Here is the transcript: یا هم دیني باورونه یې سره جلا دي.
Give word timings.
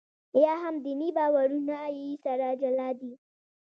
یا 0.43 0.53
هم 0.63 0.75
دیني 0.85 1.09
باورونه 1.17 1.77
یې 1.97 2.07
سره 2.25 2.47
جلا 2.61 2.89
دي. 2.99 3.13